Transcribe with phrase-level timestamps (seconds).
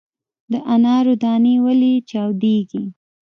[0.51, 2.83] د انارو دانې ولې چاودیږي؟